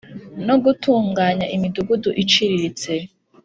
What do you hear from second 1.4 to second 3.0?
imidugudu iciriritse;